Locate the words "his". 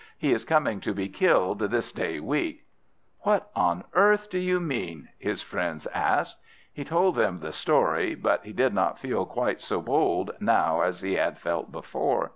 5.19-5.43